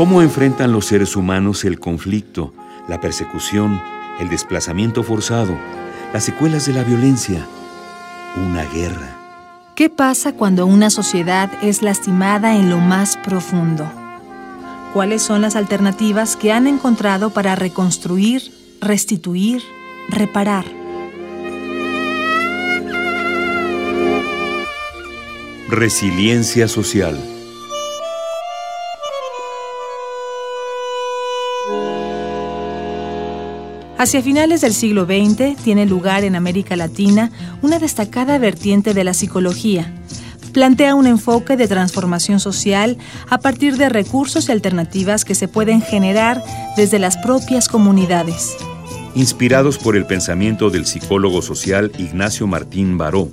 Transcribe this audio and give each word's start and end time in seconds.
¿Cómo 0.00 0.22
enfrentan 0.22 0.72
los 0.72 0.86
seres 0.86 1.14
humanos 1.14 1.62
el 1.66 1.78
conflicto, 1.78 2.54
la 2.88 3.02
persecución, 3.02 3.82
el 4.18 4.30
desplazamiento 4.30 5.02
forzado, 5.02 5.54
las 6.14 6.24
secuelas 6.24 6.64
de 6.64 6.72
la 6.72 6.84
violencia? 6.84 7.46
Una 8.34 8.64
guerra. 8.64 9.14
¿Qué 9.74 9.90
pasa 9.90 10.32
cuando 10.32 10.64
una 10.64 10.88
sociedad 10.88 11.52
es 11.62 11.82
lastimada 11.82 12.56
en 12.56 12.70
lo 12.70 12.78
más 12.78 13.18
profundo? 13.18 13.92
¿Cuáles 14.94 15.20
son 15.20 15.42
las 15.42 15.54
alternativas 15.54 16.34
que 16.34 16.50
han 16.50 16.66
encontrado 16.66 17.28
para 17.28 17.54
reconstruir, 17.54 18.40
restituir, 18.80 19.60
reparar? 20.08 20.64
Resiliencia 25.68 26.68
social. 26.68 27.18
Hacia 34.00 34.22
finales 34.22 34.62
del 34.62 34.72
siglo 34.72 35.04
XX 35.04 35.62
tiene 35.62 35.84
lugar 35.84 36.24
en 36.24 36.34
América 36.34 36.74
Latina 36.74 37.30
una 37.60 37.78
destacada 37.78 38.38
vertiente 38.38 38.94
de 38.94 39.04
la 39.04 39.12
psicología. 39.12 39.92
Plantea 40.54 40.94
un 40.94 41.06
enfoque 41.06 41.58
de 41.58 41.68
transformación 41.68 42.40
social 42.40 42.96
a 43.28 43.40
partir 43.40 43.76
de 43.76 43.90
recursos 43.90 44.48
y 44.48 44.52
alternativas 44.52 45.26
que 45.26 45.34
se 45.34 45.48
pueden 45.48 45.82
generar 45.82 46.42
desde 46.78 46.98
las 46.98 47.18
propias 47.18 47.68
comunidades. 47.68 48.56
Inspirados 49.14 49.76
por 49.76 49.96
el 49.96 50.06
pensamiento 50.06 50.70
del 50.70 50.86
psicólogo 50.86 51.42
social 51.42 51.92
Ignacio 51.98 52.46
Martín 52.46 52.96
Baró, 52.96 53.28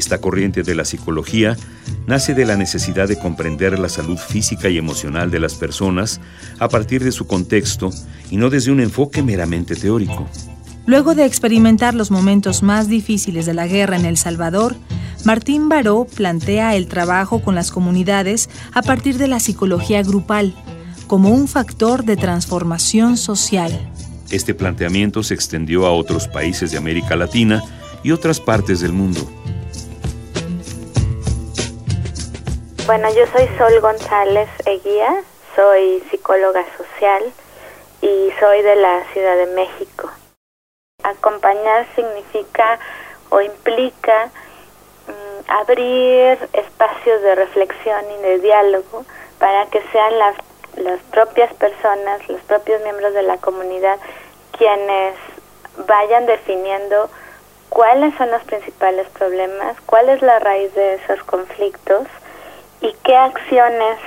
esta 0.00 0.18
corriente 0.18 0.62
de 0.62 0.74
la 0.74 0.84
psicología 0.84 1.56
nace 2.06 2.34
de 2.34 2.46
la 2.46 2.56
necesidad 2.56 3.06
de 3.06 3.18
comprender 3.18 3.78
la 3.78 3.88
salud 3.88 4.16
física 4.16 4.68
y 4.68 4.78
emocional 4.78 5.30
de 5.30 5.38
las 5.38 5.54
personas 5.54 6.20
a 6.58 6.68
partir 6.68 7.04
de 7.04 7.12
su 7.12 7.26
contexto 7.26 7.90
y 8.30 8.36
no 8.36 8.50
desde 8.50 8.72
un 8.72 8.80
enfoque 8.80 9.22
meramente 9.22 9.76
teórico. 9.76 10.26
Luego 10.86 11.14
de 11.14 11.26
experimentar 11.26 11.94
los 11.94 12.10
momentos 12.10 12.62
más 12.62 12.88
difíciles 12.88 13.44
de 13.44 13.54
la 13.54 13.66
guerra 13.66 13.96
en 13.96 14.06
El 14.06 14.16
Salvador, 14.16 14.74
Martín 15.24 15.68
Baró 15.68 16.06
plantea 16.06 16.74
el 16.74 16.88
trabajo 16.88 17.42
con 17.42 17.54
las 17.54 17.70
comunidades 17.70 18.48
a 18.72 18.80
partir 18.80 19.18
de 19.18 19.28
la 19.28 19.38
psicología 19.38 20.02
grupal, 20.02 20.54
como 21.06 21.28
un 21.28 21.46
factor 21.46 22.04
de 22.04 22.16
transformación 22.16 23.18
social. 23.18 23.70
Este 24.30 24.54
planteamiento 24.54 25.22
se 25.22 25.34
extendió 25.34 25.86
a 25.86 25.92
otros 25.92 26.26
países 26.26 26.70
de 26.70 26.78
América 26.78 27.16
Latina 27.16 27.62
y 28.02 28.12
otras 28.12 28.40
partes 28.40 28.80
del 28.80 28.92
mundo. 28.92 29.20
Bueno, 32.90 33.08
yo 33.14 33.24
soy 33.28 33.46
Sol 33.56 33.80
González 33.80 34.48
Eguía, 34.66 35.22
soy 35.54 36.02
psicóloga 36.10 36.64
social 36.76 37.22
y 38.00 38.32
soy 38.40 38.62
de 38.62 38.74
la 38.74 39.04
Ciudad 39.12 39.36
de 39.36 39.46
México. 39.46 40.10
Acompañar 41.04 41.86
significa 41.94 42.80
o 43.28 43.40
implica 43.42 44.26
mm, 45.06 45.50
abrir 45.52 46.36
espacios 46.52 47.22
de 47.22 47.36
reflexión 47.36 48.10
y 48.10 48.22
de 48.22 48.38
diálogo 48.40 49.04
para 49.38 49.66
que 49.66 49.80
sean 49.92 50.18
las, 50.18 50.34
las 50.74 51.00
propias 51.12 51.54
personas, 51.54 52.28
los 52.28 52.40
propios 52.40 52.82
miembros 52.82 53.14
de 53.14 53.22
la 53.22 53.36
comunidad 53.36 54.00
quienes 54.58 55.14
vayan 55.86 56.26
definiendo 56.26 57.08
cuáles 57.68 58.16
son 58.16 58.32
los 58.32 58.42
principales 58.42 59.08
problemas, 59.10 59.76
cuál 59.86 60.08
es 60.08 60.20
la 60.22 60.40
raíz 60.40 60.74
de 60.74 60.94
esos 60.94 61.22
conflictos 61.22 62.08
y 62.80 62.94
qué 63.04 63.16
acciones 63.16 63.98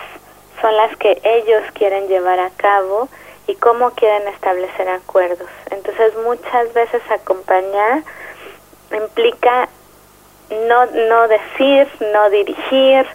son 0.61 0.75
las 0.77 0.95
que 0.97 1.19
ellos 1.23 1.63
quieren 1.73 2.07
llevar 2.07 2.39
a 2.39 2.49
cabo 2.51 3.09
y 3.47 3.55
cómo 3.55 3.91
quieren 3.91 4.27
establecer 4.29 4.87
acuerdos. 4.89 5.49
Entonces 5.71 6.13
muchas 6.23 6.73
veces 6.73 7.01
acompañar 7.11 8.03
implica 8.95 9.67
no, 10.67 10.85
no 10.85 11.27
decir, 11.27 11.87
no 12.13 12.29
dirigir, 12.29 13.05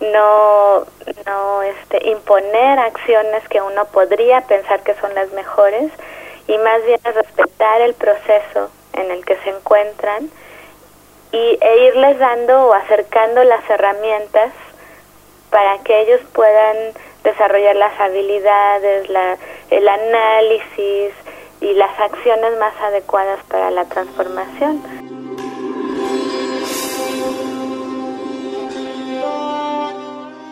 no, 0.00 0.86
no 1.26 1.62
este, 1.62 2.08
imponer 2.08 2.78
acciones 2.78 3.46
que 3.48 3.60
uno 3.60 3.84
podría 3.86 4.42
pensar 4.42 4.82
que 4.82 4.94
son 4.94 5.14
las 5.14 5.30
mejores 5.32 5.90
y 6.46 6.58
más 6.58 6.84
bien 6.84 7.00
respetar 7.04 7.80
el 7.80 7.94
proceso 7.94 8.70
en 8.92 9.10
el 9.10 9.24
que 9.24 9.36
se 9.38 9.50
encuentran 9.50 10.30
y, 11.32 11.58
e 11.60 11.86
irles 11.88 12.18
dando 12.18 12.66
o 12.66 12.74
acercando 12.74 13.42
las 13.44 13.68
herramientas 13.68 14.52
para 15.54 15.78
que 15.84 16.02
ellos 16.02 16.20
puedan 16.32 16.76
desarrollar 17.22 17.76
las 17.76 18.00
habilidades, 18.00 19.08
el 19.70 19.88
análisis 19.88 21.12
y 21.60 21.72
las 21.74 21.96
acciones 22.00 22.58
más 22.58 22.74
adecuadas 22.82 23.38
para 23.46 23.70
la 23.70 23.84
transformación. 23.84 24.82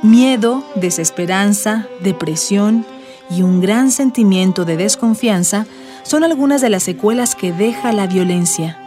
Miedo, 0.04 0.62
desesperanza, 0.76 1.88
depresión 1.98 2.86
y 3.28 3.42
un 3.42 3.60
gran 3.60 3.90
sentimiento 3.90 4.64
de 4.64 4.76
desconfianza 4.76 5.66
son 6.04 6.22
algunas 6.22 6.60
de 6.60 6.70
las 6.70 6.84
secuelas 6.84 7.34
que 7.34 7.50
deja 7.50 7.90
la 7.90 8.06
violencia. 8.06 8.78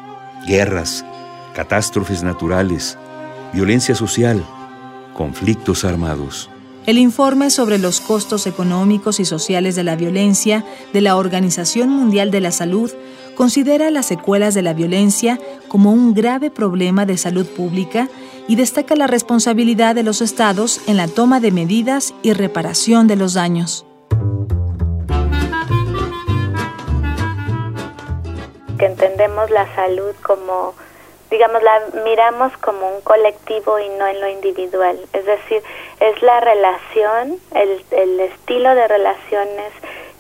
Guerras, 0.48 1.06
catástrofes 1.54 2.24
naturales, 2.24 2.98
violencia 3.52 3.96
social, 3.96 4.42
conflictos 5.16 5.84
armados. 5.84 6.52
El 6.86 7.00
informe 7.00 7.50
sobre 7.50 7.80
los 7.80 8.00
costos 8.00 8.46
económicos 8.46 9.20
y 9.20 9.26
sociales 9.26 9.76
de 9.76 9.84
la 9.84 9.96
violencia 9.96 10.64
de 10.94 11.02
la 11.02 11.16
Organización 11.16 11.90
Mundial 11.90 12.30
de 12.30 12.42
la 12.42 12.52
Salud 12.52 12.92
considera 13.34 13.90
las 13.90 14.06
secuelas 14.06 14.54
de 14.54 14.62
la 14.62 14.74
violencia 14.74 15.40
como 15.68 15.92
un 15.92 16.14
grave 16.14 16.52
problema 16.52 17.08
de 17.08 17.18
salud 17.18 17.48
pública 17.48 18.08
y 18.48 18.56
destaca 18.56 18.96
la 18.96 19.08
responsabilidad 19.08 19.96
de 19.96 20.04
los 20.04 20.22
estados 20.22 20.80
en 20.88 20.98
la 20.98 21.08
toma 21.08 21.40
de 21.40 21.52
medidas 21.52 22.14
y 22.22 22.34
reparación 22.34 23.08
de 23.08 23.16
los 23.16 23.34
daños. 23.34 23.84
Que 28.78 28.86
entendemos 28.86 29.50
la 29.50 29.74
salud 29.74 30.14
como 30.22 30.76
digamos, 31.30 31.62
la 31.64 31.82
miramos 32.04 32.56
como 32.58 32.88
un 32.88 33.02
colectivo 33.02 33.80
y 33.80 33.90
no 33.90 34.08
en 34.08 34.22
lo 34.22 34.28
individual. 34.28 35.00
Es 35.14 35.26
decir, 35.26 35.62
es 36.00 36.22
la 36.22 36.40
relación, 36.40 37.40
el, 37.54 37.84
el 37.92 38.20
estilo 38.20 38.76
de 38.76 38.88
relaciones 38.88 39.74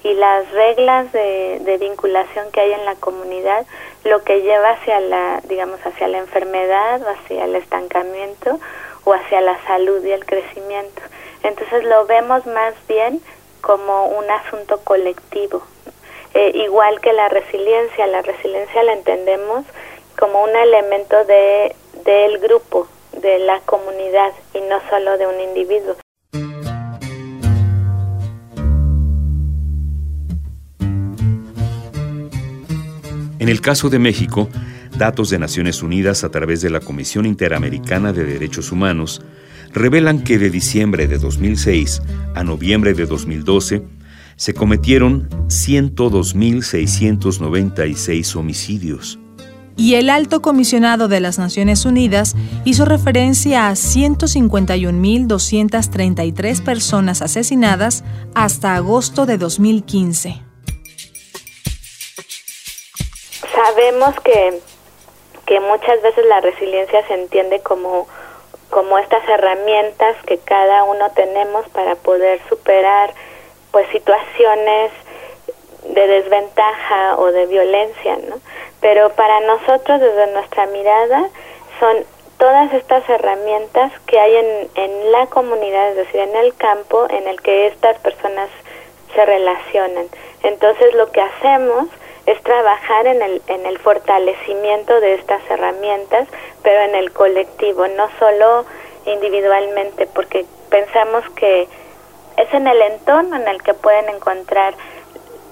y 0.03 0.13
las 0.13 0.49
reglas 0.51 1.11
de, 1.11 1.59
de, 1.61 1.77
vinculación 1.77 2.51
que 2.51 2.61
hay 2.61 2.73
en 2.73 2.85
la 2.85 2.95
comunidad 2.95 3.65
lo 4.03 4.23
que 4.23 4.41
lleva 4.41 4.69
hacia 4.71 4.99
la, 4.99 5.41
digamos, 5.49 5.79
hacia 5.83 6.07
la 6.07 6.19
enfermedad 6.19 7.01
o 7.01 7.09
hacia 7.09 7.45
el 7.45 7.55
estancamiento 7.55 8.59
o 9.03 9.13
hacia 9.13 9.41
la 9.41 9.57
salud 9.65 10.03
y 10.05 10.11
el 10.11 10.25
crecimiento. 10.25 11.01
Entonces 11.41 11.83
lo 11.85 12.05
vemos 12.05 12.45
más 12.45 12.75
bien 12.87 13.19
como 13.61 14.07
un 14.09 14.29
asunto 14.29 14.79
colectivo. 14.83 15.63
Eh, 16.35 16.51
igual 16.53 16.99
que 17.01 17.13
la 17.13 17.29
resiliencia, 17.29 18.05
la 18.07 18.21
resiliencia 18.21 18.83
la 18.83 18.93
entendemos 18.93 19.65
como 20.17 20.43
un 20.43 20.55
elemento 20.55 21.23
de 21.25 21.75
del 22.05 22.39
grupo, 22.39 22.87
de 23.21 23.39
la 23.39 23.59
comunidad 23.61 24.31
y 24.53 24.59
no 24.59 24.79
solo 24.89 25.17
de 25.17 25.27
un 25.27 25.41
individuo. 25.41 25.95
En 33.39 33.49
el 33.49 33.59
caso 33.61 33.89
de 33.89 33.99
México, 33.99 34.47
datos 34.97 35.29
de 35.29 35.37
Naciones 35.39 35.83
Unidas 35.83 36.23
a 36.23 36.29
través 36.29 36.61
de 36.61 36.69
la 36.69 36.79
Comisión 36.79 37.25
Interamericana 37.25 38.13
de 38.13 38.23
Derechos 38.23 38.71
Humanos 38.71 39.21
revelan 39.71 40.23
que 40.23 40.37
de 40.37 40.49
diciembre 40.49 41.07
de 41.07 41.17
2006 41.17 42.01
a 42.33 42.41
noviembre 42.43 42.93
de 42.93 43.05
2012, 43.05 43.83
se 44.35 44.53
cometieron 44.53 45.29
102.696 45.47 48.35
homicidios. 48.35 49.19
Y 49.77 49.95
el 49.95 50.09
alto 50.09 50.41
comisionado 50.41 51.09
de 51.09 51.19
las 51.19 51.37
Naciones 51.37 51.83
Unidas 51.85 52.33
hizo 52.63 52.85
referencia 52.85 53.67
a 53.67 53.71
151.233 53.71 56.63
personas 56.63 57.21
asesinadas 57.21 58.05
hasta 58.33 58.75
agosto 58.75 59.25
de 59.25 59.37
2015. 59.37 60.41
Sabemos 63.53 64.17
que, 64.21 64.61
que 65.45 65.59
muchas 65.59 66.01
veces 66.01 66.23
la 66.29 66.39
resiliencia 66.39 67.05
se 67.07 67.15
entiende 67.15 67.59
como, 67.61 68.07
como 68.69 68.97
estas 68.97 69.27
herramientas 69.27 70.15
que 70.25 70.37
cada 70.37 70.85
uno 70.85 71.11
tenemos 71.15 71.67
para 71.69 71.95
poder 71.95 72.39
superar 72.47 73.13
pues 73.71 73.89
situaciones 73.91 74.91
de 75.89 76.07
desventaja 76.07 77.17
o 77.17 77.31
de 77.31 77.45
violencia, 77.45 78.17
¿no? 78.29 78.39
Pero 78.81 79.09
para 79.11 79.39
nosotros 79.41 79.99
desde 79.99 80.27
nuestra 80.33 80.65
mirada 80.67 81.29
son 81.79 81.97
todas 82.37 82.73
estas 82.73 83.07
herramientas 83.09 83.91
que 84.07 84.19
hay 84.19 84.35
en, 84.35 84.69
en 84.75 85.11
la 85.11 85.27
comunidad, 85.27 85.91
es 85.91 85.95
decir, 85.97 86.19
en 86.21 86.35
el 86.35 86.55
campo 86.55 87.07
en 87.09 87.27
el 87.27 87.41
que 87.41 87.67
estas 87.67 87.97
personas 87.99 88.49
se 89.13 89.25
relacionan. 89.25 90.07
Entonces 90.43 90.93
lo 90.95 91.11
que 91.11 91.21
hacemos 91.21 91.87
es 92.25 92.41
trabajar 92.41 93.07
en 93.07 93.21
el, 93.21 93.41
en 93.47 93.65
el 93.65 93.77
fortalecimiento 93.79 94.99
de 94.99 95.15
estas 95.15 95.41
herramientas, 95.49 96.27
pero 96.63 96.81
en 96.81 96.95
el 96.95 97.11
colectivo, 97.11 97.87
no 97.87 98.09
solo 98.19 98.65
individualmente, 99.05 100.07
porque 100.07 100.45
pensamos 100.69 101.23
que 101.35 101.67
es 102.37 102.53
en 102.53 102.67
el 102.67 102.81
entorno 102.81 103.35
en 103.37 103.47
el 103.47 103.61
que 103.61 103.73
pueden 103.73 104.09
encontrar 104.09 104.73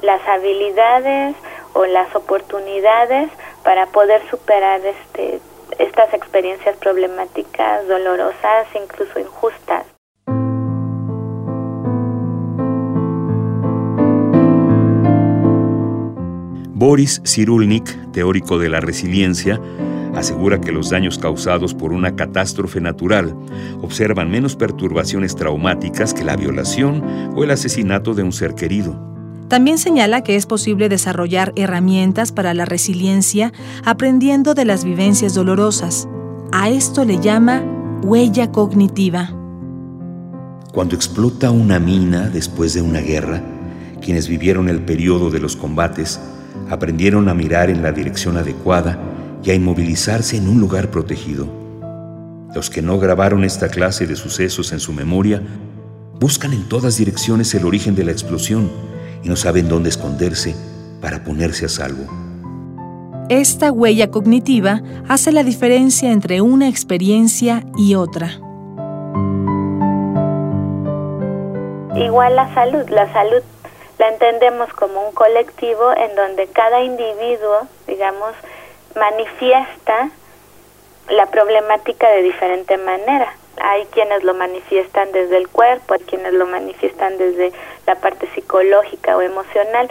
las 0.03 0.21
habilidades 0.27 1.35
o 1.73 1.85
las 1.85 2.13
oportunidades 2.15 3.31
para 3.63 3.87
poder 3.87 4.21
superar 4.29 4.81
este, 4.85 5.39
estas 5.79 6.13
experiencias 6.13 6.77
problemáticas, 6.77 7.87
dolorosas, 7.87 8.67
incluso 8.75 9.19
injustas. 9.19 9.85
Boris 16.75 17.21
Cyrulnik, 17.25 18.11
teórico 18.11 18.59
de 18.59 18.67
la 18.67 18.81
resiliencia, 18.81 19.61
asegura 20.15 20.59
que 20.59 20.73
los 20.73 20.89
daños 20.89 21.17
causados 21.17 21.73
por 21.73 21.93
una 21.93 22.17
catástrofe 22.17 22.81
natural 22.81 23.35
observan 23.81 24.29
menos 24.29 24.57
perturbaciones 24.57 25.37
traumáticas 25.37 26.13
que 26.13 26.25
la 26.25 26.35
violación 26.35 27.31
o 27.37 27.43
el 27.45 27.51
asesinato 27.51 28.13
de 28.13 28.23
un 28.23 28.33
ser 28.33 28.53
querido. 28.53 29.12
También 29.53 29.77
señala 29.77 30.23
que 30.23 30.35
es 30.35 30.47
posible 30.47 30.89
desarrollar 30.89 31.53
herramientas 31.55 32.31
para 32.31 32.55
la 32.55 32.65
resiliencia 32.65 33.53
aprendiendo 33.85 34.55
de 34.55 34.65
las 34.65 34.83
vivencias 34.83 35.35
dolorosas. 35.35 36.07
A 36.51 36.69
esto 36.69 37.05
le 37.05 37.19
llama 37.19 37.63
huella 38.01 38.51
cognitiva. 38.51 39.29
Cuando 40.71 40.95
explota 40.95 41.51
una 41.51 41.77
mina 41.77 42.31
después 42.31 42.73
de 42.73 42.81
una 42.81 42.99
guerra, 42.99 43.43
quienes 44.01 44.27
vivieron 44.27 44.69
el 44.69 44.81
periodo 44.81 45.29
de 45.29 45.39
los 45.39 45.55
combates 45.55 46.19
aprendieron 46.71 47.29
a 47.29 47.35
mirar 47.35 47.69
en 47.69 47.83
la 47.83 47.91
dirección 47.91 48.37
adecuada 48.37 48.97
y 49.43 49.51
a 49.51 49.53
inmovilizarse 49.53 50.35
en 50.35 50.49
un 50.49 50.59
lugar 50.59 50.89
protegido. 50.89 51.47
Los 52.55 52.71
que 52.71 52.81
no 52.81 52.97
grabaron 52.97 53.43
esta 53.43 53.69
clase 53.69 54.07
de 54.07 54.15
sucesos 54.15 54.71
en 54.71 54.79
su 54.79 54.93
memoria 54.93 55.43
buscan 56.19 56.53
en 56.53 56.67
todas 56.67 56.97
direcciones 56.97 57.53
el 57.53 57.65
origen 57.65 57.93
de 57.93 58.05
la 58.05 58.11
explosión 58.11 58.92
y 59.23 59.29
no 59.29 59.35
saben 59.35 59.69
dónde 59.69 59.89
esconderse 59.89 60.55
para 61.01 61.23
ponerse 61.23 61.65
a 61.65 61.69
salvo. 61.69 62.03
Esta 63.29 63.71
huella 63.71 64.11
cognitiva 64.11 64.81
hace 65.07 65.31
la 65.31 65.43
diferencia 65.43 66.11
entre 66.11 66.41
una 66.41 66.67
experiencia 66.67 67.63
y 67.77 67.95
otra. 67.95 68.27
Igual 71.95 72.35
la 72.35 72.53
salud, 72.53 72.89
la 72.89 73.11
salud 73.13 73.41
la 73.99 74.09
entendemos 74.09 74.73
como 74.73 75.07
un 75.07 75.13
colectivo 75.13 75.95
en 75.95 76.15
donde 76.15 76.47
cada 76.47 76.83
individuo, 76.83 77.67
digamos, 77.87 78.33
manifiesta 78.95 80.09
la 81.09 81.25
problemática 81.27 82.09
de 82.09 82.23
diferente 82.23 82.77
manera. 82.77 83.33
Hay 83.57 83.85
quienes 83.87 84.23
lo 84.23 84.33
manifiestan 84.33 85.11
desde 85.11 85.37
el 85.37 85.47
cuerpo, 85.47 85.93
hay 85.93 86.01
quienes 86.01 86.33
lo 86.33 86.45
manifiestan 86.45 87.17
desde 87.17 87.51
la 87.85 87.95
parte 87.95 88.27
psicológica 88.33 89.15
o 89.15 89.21
emocional, 89.21 89.89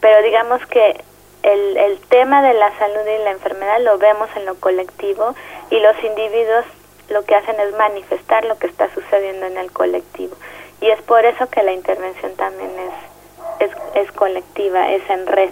pero 0.00 0.22
digamos 0.22 0.64
que 0.66 1.00
el, 1.42 1.76
el 1.76 1.98
tema 2.08 2.42
de 2.42 2.54
la 2.54 2.76
salud 2.78 3.02
y 3.02 3.24
la 3.24 3.32
enfermedad 3.32 3.80
lo 3.82 3.98
vemos 3.98 4.28
en 4.36 4.46
lo 4.46 4.54
colectivo 4.56 5.34
y 5.70 5.78
los 5.80 6.02
individuos 6.02 6.64
lo 7.10 7.24
que 7.24 7.34
hacen 7.34 7.60
es 7.60 7.74
manifestar 7.74 8.44
lo 8.46 8.58
que 8.58 8.66
está 8.66 8.92
sucediendo 8.94 9.46
en 9.46 9.58
el 9.58 9.70
colectivo. 9.70 10.34
Y 10.80 10.88
es 10.88 11.00
por 11.02 11.24
eso 11.24 11.48
que 11.50 11.62
la 11.62 11.72
intervención 11.72 12.34
también 12.36 12.70
es 12.70 13.14
es, 13.60 13.70
es 13.94 14.12
colectiva, 14.12 14.90
es 14.90 15.08
en 15.08 15.26
red. 15.26 15.50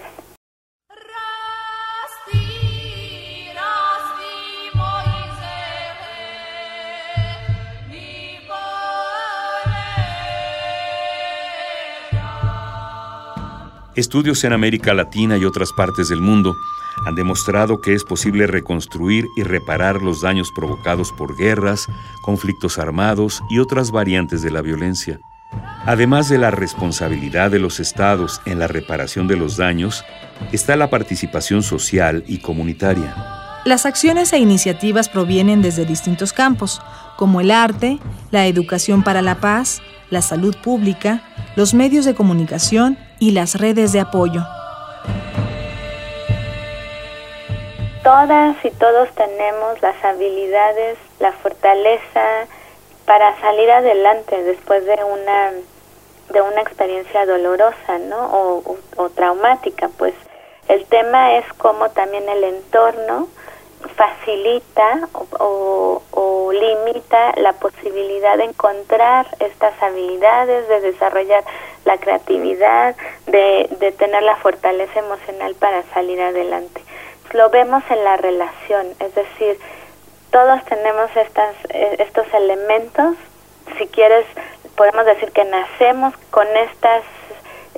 Estudios 13.95 14.43
en 14.45 14.55
América 14.55 14.95
Latina 14.95 15.37
y 15.37 15.45
otras 15.45 15.71
partes 15.71 16.09
del 16.09 16.23
mundo 16.23 16.57
han 17.05 17.15
demostrado 17.15 17.83
que 17.83 17.93
es 17.93 18.05
posible 18.05 18.47
reconstruir 18.47 19.27
y 19.37 19.43
reparar 19.43 20.01
los 20.01 20.23
daños 20.23 20.51
provocados 20.51 21.13
por 21.13 21.37
guerras, 21.37 21.87
conflictos 22.23 22.79
armados 22.79 23.43
y 23.51 23.59
otras 23.59 23.91
variantes 23.91 24.41
de 24.41 24.51
la 24.51 24.63
violencia. 24.63 25.21
Además 25.85 26.31
de 26.31 26.39
la 26.39 26.51
responsabilidad 26.51 27.51
de 27.51 27.59
los 27.59 27.81
estados 27.81 28.41
en 28.47 28.59
la 28.59 28.67
reparación 28.67 29.29
de 29.29 29.37
los 29.37 29.59
daños, 29.59 30.05
está 30.53 30.75
la 30.77 30.89
participación 30.89 31.63
social 31.63 32.25
y 32.27 32.39
comunitaria. 32.39 33.15
Las 33.67 33.85
acciones 33.85 34.33
e 34.33 34.39
iniciativas 34.39 35.11
provienen 35.11 35.61
desde 35.61 35.85
distintos 35.85 36.33
campos, 36.33 36.81
como 37.19 37.43
el 37.43 37.51
arte, 37.51 37.99
la 38.31 38.47
educación 38.47 39.03
para 39.03 39.21
la 39.21 39.35
paz, 39.35 39.83
la 40.09 40.23
salud 40.23 40.57
pública, 40.63 41.23
los 41.57 41.75
medios 41.75 42.07
de 42.07 42.15
comunicación 42.15 42.97
y 43.23 43.31
las 43.31 43.55
redes 43.55 43.93
de 43.93 44.01
apoyo. 44.01 44.41
Todas 48.03 48.57
y 48.65 48.71
todos 48.73 49.09
tenemos 49.15 49.81
las 49.81 49.95
habilidades, 50.05 50.99
la 51.21 51.31
fortaleza, 51.31 52.49
para 53.07 53.41
salir 53.41 53.71
adelante 53.71 54.43
después 54.43 54.85
de 54.87 54.99
una 55.05 55.53
de 56.31 56.41
una 56.41 56.63
experiencia 56.63 57.25
dolorosa, 57.25 57.99
¿no? 58.09 58.17
O, 58.17 58.77
o, 58.97 59.11
traumática, 59.11 59.89
pues 59.99 60.15
el 60.67 60.85
tema 60.87 61.37
es 61.37 61.45
cómo 61.59 61.91
también 61.91 62.29
el 62.29 62.43
entorno 62.43 63.29
facilita 63.95 65.09
o, 65.13 66.03
o, 66.11 66.53
limita 66.53 67.35
la 67.37 67.53
posibilidad 67.53 68.37
de 68.37 68.45
encontrar 68.45 69.27
estas 69.39 69.81
habilidades, 69.81 70.69
de 70.69 70.81
desarrollar 70.81 71.45
la 71.93 71.99
creatividad, 71.99 72.97
de, 73.27 73.69
de 73.79 73.93
tener 73.93 74.23
la 74.23 74.37
fortaleza 74.37 74.99
emocional 74.99 75.55
para 75.57 75.83
salir 75.95 76.21
adelante. 76.21 76.83
Lo 77.33 77.51
vemos 77.51 77.83
en 77.91 78.03
la 78.05 78.17
relación, 78.17 78.87
es 78.99 79.15
decir, 79.15 79.59
todos 80.31 80.65
tenemos 80.65 81.15
estas, 81.15 81.55
eh, 81.69 81.97
estos 81.99 82.27
elementos. 82.33 83.17
Si 83.77 83.87
quieres, 83.89 84.25
podemos 84.77 85.05
decir 85.05 85.31
que 85.33 85.45
nacemos 85.45 86.15
con 86.31 86.47
estas 86.57 87.03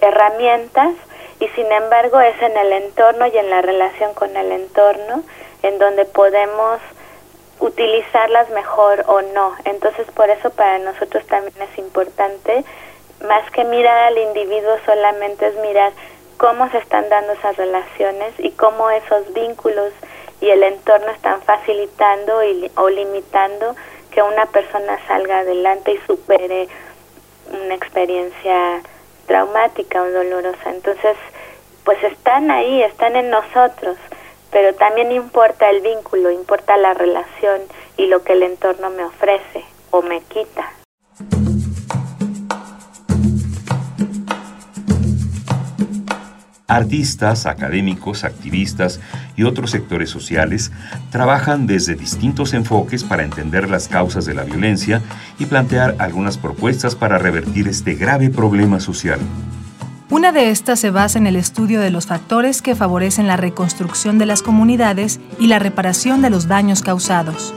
herramientas 0.01 0.95
y 1.41 1.49
sin 1.49 1.71
embargo 1.73 2.21
es 2.21 2.41
en 2.41 2.57
el 2.57 2.73
entorno 2.73 3.27
y 3.27 3.37
en 3.37 3.51
la 3.51 3.63
relación 3.63 4.15
con 4.15 4.37
el 4.37 4.53
entorno 4.53 5.25
en 5.63 5.79
donde 5.79 6.05
podemos 6.05 6.81
utilizarlas 7.59 8.51
mejor 8.51 9.05
o 9.07 9.23
no. 9.23 9.57
Entonces 9.65 10.07
por 10.15 10.31
eso 10.31 10.51
para 10.51 10.79
nosotros 10.79 11.27
también 11.27 11.61
es 11.61 11.79
importante, 11.79 12.65
más 13.25 13.51
que 13.51 13.65
mirar 13.65 14.05
al 14.05 14.19
individuo 14.19 14.77
solamente 14.85 15.47
es 15.47 15.55
mirar 15.57 15.93
cómo 16.37 16.69
se 16.71 16.79
están 16.79 17.09
dando 17.09 17.33
esas 17.33 17.57
relaciones 17.57 18.35
y 18.39 18.51
cómo 18.53 18.91
esos 18.91 19.33
vínculos 19.33 19.93
y 20.41 20.51
el 20.51 20.63
entorno 20.63 21.11
están 21.11 21.41
facilitando 21.43 22.41
o 22.77 22.89
limitando 22.89 23.75
que 24.11 24.23
una 24.23 24.47
persona 24.47 24.99
salga 25.07 25.39
adelante 25.39 25.93
y 25.93 26.07
supere 26.07 26.69
una 27.51 27.75
experiencia 27.75 28.83
traumática 29.27 30.03
o 30.03 30.11
dolorosa. 30.11 30.71
Entonces, 30.71 31.17
pues 31.85 32.03
están 32.05 32.51
ahí, 32.51 32.83
están 32.83 33.17
en 33.17 33.31
nosotros, 33.31 33.97
pero 34.51 34.75
también 34.75 35.13
importa 35.13 35.71
el 35.71 35.81
vínculo, 35.81 36.31
importa 36.31 36.77
la 36.77 36.95
relación 36.95 37.63
y 37.97 38.07
lo 38.07 38.23
que 38.23 38.35
el 38.35 38.43
entorno 38.43 38.91
me 38.91 39.05
ofrece 39.05 39.65
o 39.91 40.03
me 40.03 40.21
quita. 40.21 40.84
Artistas, 46.75 47.47
académicos, 47.47 48.25
activistas 48.25 49.01
y 49.37 49.45
otros 49.45 49.71
sectores 49.71 50.11
sociales 50.11 50.73
trabajan 51.11 51.69
desde 51.69 51.95
distintos 51.95 52.53
enfoques 52.53 53.05
para 53.05 53.23
entender 53.23 53.71
las 53.71 53.87
causas 53.87 54.27
de 54.27 54.35
la 54.35 54.43
violencia 54.43 55.01
y 55.39 55.47
plantear 55.47 55.95
algunas 56.01 56.37
propuestas 56.37 56.97
para 56.97 57.17
revertir 57.19 57.69
este 57.69 57.95
grave 57.95 58.29
problema 58.29 58.81
social. 58.81 59.21
Una 60.11 60.33
de 60.33 60.51
estas 60.51 60.81
se 60.81 60.91
basa 60.91 61.17
en 61.17 61.29
el 61.29 61.37
estudio 61.37 61.81
de 61.81 61.93
los 61.93 62.09
factores 62.09 62.61
que 62.61 62.75
favorecen 62.75 63.29
la 63.29 63.37
reconstrucción 63.37 64.19
de 64.19 64.27
las 64.27 64.43
comunidades 64.43 65.21
y 65.39 65.47
la 65.47 65.61
reparación 65.61 66.23
de 66.23 66.31
los 66.31 66.49
daños 66.49 66.83
causados. 66.83 67.55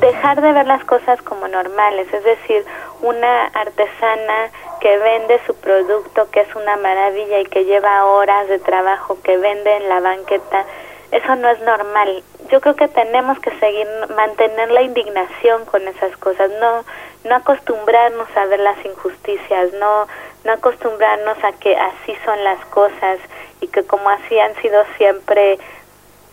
Dejar 0.00 0.40
de 0.40 0.52
ver 0.52 0.66
las 0.66 0.82
cosas 0.84 1.20
como 1.22 1.46
normales, 1.46 2.06
es 2.12 2.24
decir, 2.24 2.64
una 3.04 3.46
artesana 3.46 4.50
que 4.80 4.98
vende 4.98 5.40
su 5.46 5.54
producto, 5.56 6.30
que 6.30 6.40
es 6.40 6.54
una 6.54 6.76
maravilla 6.76 7.40
y 7.40 7.46
que 7.46 7.64
lleva 7.64 8.06
horas 8.06 8.48
de 8.48 8.58
trabajo, 8.58 9.18
que 9.22 9.36
vende 9.36 9.76
en 9.76 9.88
la 9.88 10.00
banqueta, 10.00 10.64
eso 11.10 11.36
no 11.36 11.48
es 11.48 11.60
normal. 11.60 12.22
Yo 12.50 12.60
creo 12.60 12.76
que 12.76 12.88
tenemos 12.88 13.38
que 13.38 13.50
seguir, 13.58 13.86
mantener 14.16 14.70
la 14.70 14.82
indignación 14.82 15.64
con 15.66 15.86
esas 15.86 16.16
cosas, 16.16 16.50
no, 16.60 16.84
no 17.24 17.34
acostumbrarnos 17.36 18.28
a 18.36 18.46
ver 18.46 18.60
las 18.60 18.84
injusticias, 18.84 19.72
no, 19.74 20.06
no 20.44 20.52
acostumbrarnos 20.52 21.42
a 21.44 21.52
que 21.52 21.76
así 21.76 22.16
son 22.24 22.42
las 22.42 22.64
cosas 22.66 23.18
y 23.60 23.68
que 23.68 23.84
como 23.84 24.08
así 24.10 24.38
han 24.38 24.54
sido 24.56 24.82
siempre, 24.96 25.58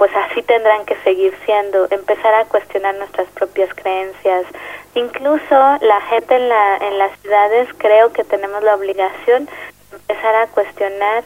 pues 0.02 0.16
así 0.16 0.42
tendrán 0.42 0.84
que 0.88 0.96
seguir 1.04 1.32
siendo, 1.46 1.86
empezar 1.92 2.34
a 2.34 2.46
cuestionar 2.46 2.96
nuestras 2.96 3.28
propias 3.36 3.72
creencias, 3.76 4.48
Incluso 4.96 5.56
la 5.82 6.02
gente 6.10 6.36
en, 6.36 6.50
la, 6.50 6.78
en 6.78 6.98
las 6.98 7.12
ciudades 7.20 7.70
creo 7.78 8.12
que 8.12 8.24
tenemos 8.24 8.64
la 8.64 8.74
obligación 8.74 9.46
de 9.46 9.98
empezar 9.98 10.36
a 10.36 10.48
cuestionar 10.48 11.24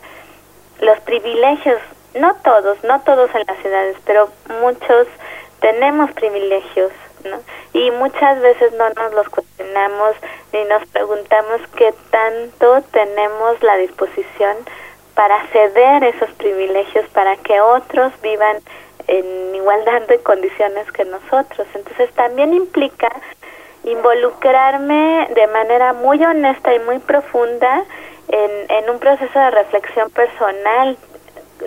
los 0.82 1.00
privilegios, 1.00 1.79
no 2.15 2.36
todos, 2.44 2.84
no 2.84 3.00
todos 3.03 3.34
en 3.34 3.44
las 3.48 3.58
ciudades, 3.60 3.96
pero 4.05 4.29
muchos 4.62 5.08
tenemos 5.62 6.12
privilegios, 6.12 6.91
¿no? 7.24 7.39
Y 7.72 7.91
muchas 7.91 8.41
veces 8.41 8.74
no 8.74 8.89
nos 8.89 9.13
los 9.13 9.29
cuestionamos 9.29 10.15
ni 10.51 10.65
nos 10.65 10.86
preguntamos 10.89 11.62
qué 11.77 11.94
tanto 12.12 12.82
tenemos 12.91 13.63
la 13.63 13.77
disposición 13.77 14.58
para 15.16 15.48
ceder 15.48 16.04
esos 16.04 16.30
privilegios 16.32 17.08
para 17.10 17.38
que 17.38 17.60
otros 17.62 18.12
vivan 18.22 18.58
en 19.08 19.56
igualdad 19.56 20.02
de 20.04 20.20
condiciones 20.20 20.92
que 20.92 21.06
nosotros. 21.06 21.68
Entonces 21.74 22.12
también 22.14 22.54
implica 22.54 23.10
involucrarme 23.84 25.28
de 25.34 25.48
manera 25.48 25.94
muy 25.94 26.24
honesta 26.24 26.74
y 26.74 26.80
muy 26.80 27.00
profunda 27.00 27.84
en, 28.28 28.52
en 28.70 28.90
un 28.90 29.00
proceso 29.00 29.40
de 29.40 29.52
reflexión 29.52 30.10
personal, 30.10 30.98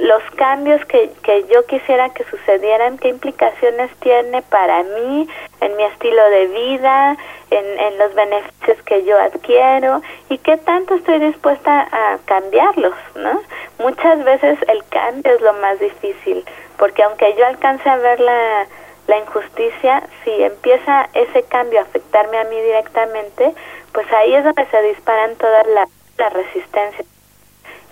los 0.00 0.22
cambios 0.36 0.84
que, 0.86 1.10
que 1.22 1.46
yo 1.46 1.64
quisiera 1.66 2.10
que 2.10 2.24
sucedieran, 2.24 2.98
qué 2.98 3.08
implicaciones 3.08 3.90
tiene 4.00 4.42
para 4.42 4.82
mí, 4.82 5.28
en 5.60 5.76
mi 5.76 5.84
estilo 5.84 6.22
de 6.30 6.46
vida, 6.48 7.16
en, 7.50 7.78
en 7.78 7.98
los 7.98 8.14
beneficios 8.14 8.77
que 8.88 9.04
yo 9.04 9.20
adquiero 9.20 10.00
y 10.30 10.38
qué 10.38 10.56
tanto 10.56 10.94
estoy 10.94 11.18
dispuesta 11.18 11.86
a 11.92 12.18
cambiarlos, 12.24 12.94
¿no? 13.14 13.42
Muchas 13.78 14.24
veces 14.24 14.58
el 14.66 14.82
cambio 14.88 15.34
es 15.34 15.40
lo 15.42 15.52
más 15.52 15.78
difícil, 15.78 16.42
porque 16.78 17.02
aunque 17.02 17.34
yo 17.36 17.46
alcance 17.46 17.86
a 17.88 17.96
ver 17.96 18.18
la, 18.18 18.66
la 19.06 19.18
injusticia, 19.18 20.02
si 20.24 20.42
empieza 20.42 21.10
ese 21.12 21.42
cambio 21.42 21.80
a 21.80 21.82
afectarme 21.82 22.38
a 22.38 22.44
mí 22.44 22.56
directamente, 22.62 23.54
pues 23.92 24.10
ahí 24.12 24.34
es 24.34 24.44
donde 24.44 24.64
se 24.66 24.82
disparan 24.82 25.36
todas 25.36 25.66
las 25.66 25.88
la 26.16 26.30
resistencias. 26.30 27.06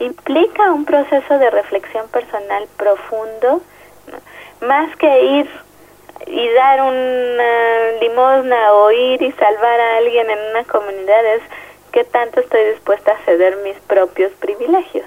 Implica 0.00 0.73
un 0.73 0.85
proceso 0.85 1.38
de 1.38 1.50
reflexión 1.50 2.09
personal 2.09 2.67
profundo, 2.76 3.61
más 4.62 4.97
que 4.97 5.25
ir 5.25 5.50
y 6.26 6.49
dar 6.55 6.81
una 6.83 7.75
limosna 8.09 8.73
o 8.73 8.91
ir 8.91 9.23
y 9.23 9.33
salvar 9.33 9.81
a 9.81 9.97
alguien 9.99 10.31
en 10.31 10.39
una 10.51 10.65
comunidad, 10.65 11.35
es 11.37 11.43
qué 11.93 12.05
tanto 12.05 12.41
estoy 12.41 12.61
dispuesta 12.73 13.13
a 13.13 13.25
ceder 13.25 13.57
mis 13.65 13.77
propios 13.87 14.33
privilegios. 14.33 15.07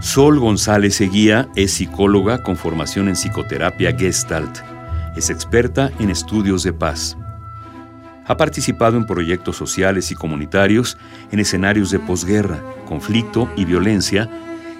Sol 0.00 0.38
González 0.38 1.00
Eguía 1.00 1.48
es 1.54 1.74
psicóloga 1.74 2.42
con 2.42 2.56
formación 2.56 3.08
en 3.08 3.14
psicoterapia 3.14 3.94
Gestalt. 3.96 4.58
Es 5.16 5.28
experta 5.28 5.90
en 5.98 6.10
estudios 6.10 6.62
de 6.62 6.72
paz. 6.72 7.16
Ha 8.26 8.36
participado 8.36 8.96
en 8.96 9.06
proyectos 9.06 9.56
sociales 9.56 10.10
y 10.10 10.14
comunitarios 10.14 10.96
en 11.30 11.40
escenarios 11.40 11.90
de 11.90 11.98
posguerra, 11.98 12.62
conflicto 12.86 13.50
y 13.56 13.64
violencia 13.64 14.28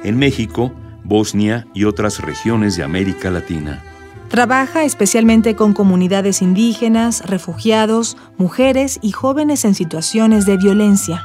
en 0.02 0.18
México, 0.18 0.73
Bosnia 1.08 1.66
y 1.74 1.84
otras 1.84 2.20
regiones 2.20 2.76
de 2.76 2.84
América 2.84 3.30
Latina. 3.30 3.82
Trabaja 4.28 4.84
especialmente 4.84 5.56
con 5.56 5.72
comunidades 5.72 6.42
indígenas, 6.42 7.22
refugiados, 7.24 8.18
mujeres 8.36 8.98
y 9.00 9.12
jóvenes 9.12 9.64
en 9.64 9.74
situaciones 9.74 10.44
de 10.44 10.58
violencia. 10.58 11.24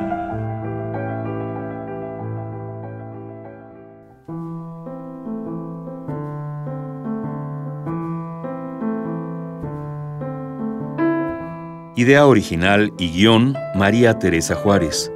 Idea 12.01 12.25
original 12.25 12.91
y 12.97 13.11
guion 13.11 13.55
María 13.75 14.17
Teresa 14.17 14.55
Juárez. 14.55 15.11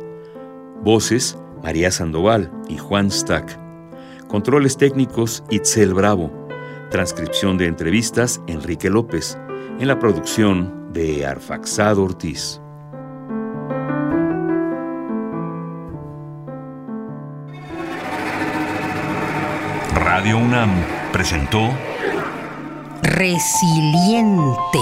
Voces 0.84 1.36
María 1.64 1.90
Sandoval 1.90 2.52
y 2.70 2.78
Juan 2.78 3.10
Stack. 3.10 3.60
Controles 4.28 4.78
técnicos 4.78 5.44
Itzel 5.50 5.96
Bravo. 5.96 6.32
Transcripción 6.92 7.58
de 7.58 7.66
entrevistas 7.66 8.40
Enrique 8.46 8.92
López. 8.92 9.36
En 9.80 9.88
la 9.88 9.98
producción 9.98 10.94
de 10.94 11.26
Arfaxado 11.26 12.04
Ortiz. 12.04 12.62
Radio 19.96 20.38
UNAM 20.38 20.70
presentó 21.12 21.68
Resiliente. 23.02 24.82